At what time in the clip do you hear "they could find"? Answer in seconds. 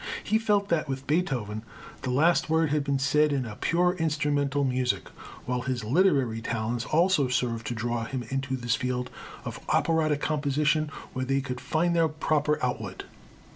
11.25-11.95